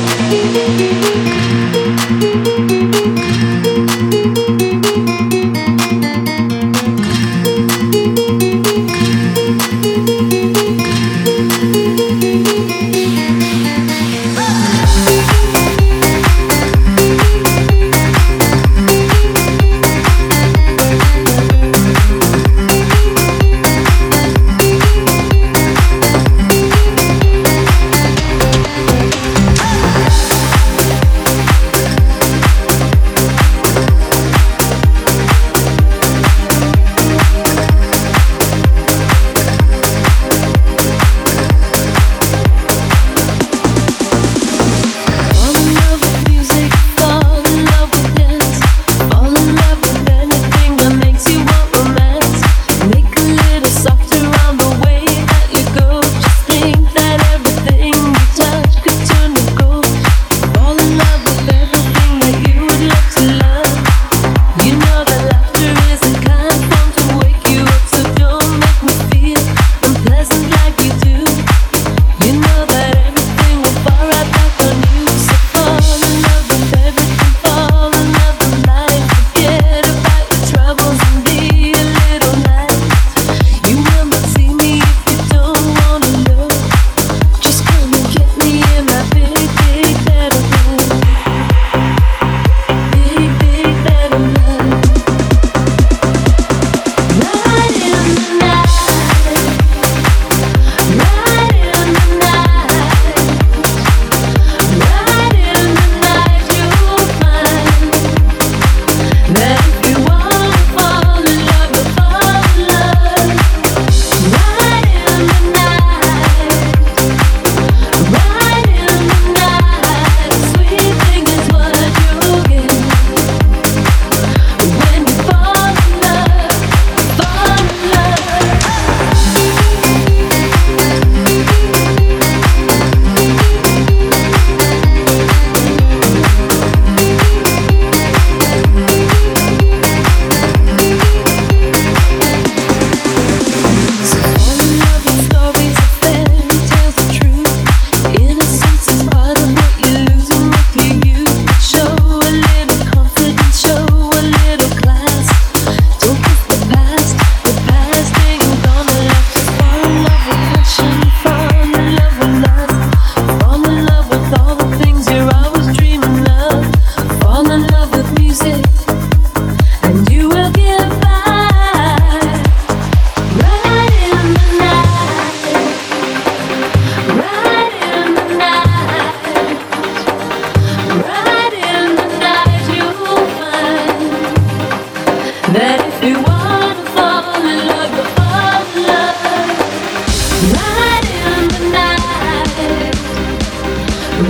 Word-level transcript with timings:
Música 0.00 1.29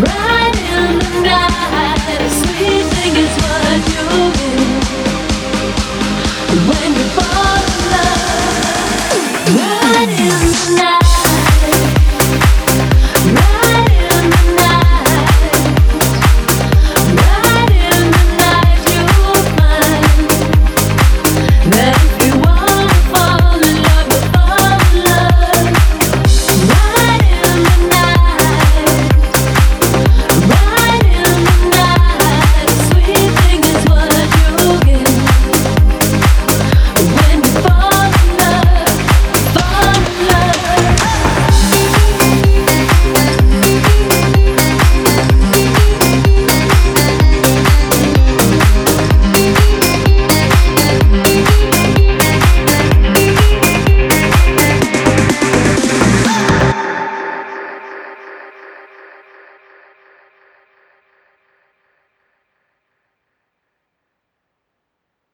right. 0.02 0.39